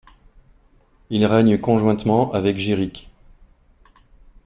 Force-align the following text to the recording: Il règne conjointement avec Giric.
Il 1.11 1.27
règne 1.27 1.59
conjointement 1.59 2.31
avec 2.33 2.57
Giric. 2.57 3.11